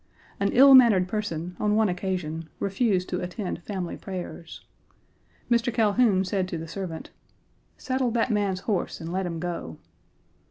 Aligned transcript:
An 0.39 0.51
ill 0.53 0.73
mannered 0.73 1.07
person, 1.07 1.55
on 1.59 1.75
one 1.75 1.87
occasion, 1.87 2.49
refused 2.59 3.07
to 3.09 3.21
attend 3.21 3.61
family 3.61 3.95
prayers. 3.97 4.65
Mr. 5.47 5.71
Calhoun 5.71 6.25
said 6.25 6.47
to 6.47 6.57
the 6.57 6.67
servant, 6.67 7.11
"Saddle 7.77 8.09
that 8.09 8.31
man's 8.31 8.61
horse 8.61 8.99
and 8.99 9.13
let 9.13 9.27
him 9.27 9.39
go." 9.39 9.77